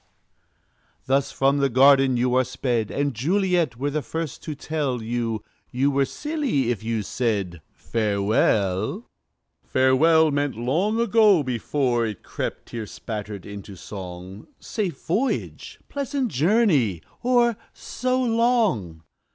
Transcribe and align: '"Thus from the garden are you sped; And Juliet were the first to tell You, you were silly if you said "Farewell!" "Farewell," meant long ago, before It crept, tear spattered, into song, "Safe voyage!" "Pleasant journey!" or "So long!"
'"Thus 1.05 1.31
from 1.31 1.59
the 1.59 1.69
garden 1.69 2.13
are 2.13 2.17
you 2.17 2.43
sped; 2.43 2.89
And 2.89 3.13
Juliet 3.13 3.77
were 3.77 3.91
the 3.91 4.01
first 4.01 4.41
to 4.45 4.55
tell 4.55 5.03
You, 5.03 5.43
you 5.69 5.91
were 5.91 6.05
silly 6.05 6.71
if 6.71 6.83
you 6.83 7.03
said 7.03 7.61
"Farewell!" 7.71 9.05
"Farewell," 9.63 10.31
meant 10.31 10.57
long 10.57 10.99
ago, 10.99 11.43
before 11.43 12.07
It 12.07 12.23
crept, 12.23 12.69
tear 12.69 12.87
spattered, 12.87 13.45
into 13.45 13.75
song, 13.75 14.47
"Safe 14.59 14.99
voyage!" 15.05 15.79
"Pleasant 15.87 16.29
journey!" 16.31 17.03
or 17.21 17.55
"So 17.71 18.19
long!" 18.23 19.03